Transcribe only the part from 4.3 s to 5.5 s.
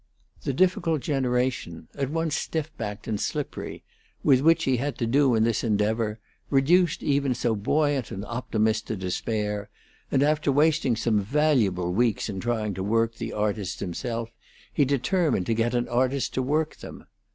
which he had to do in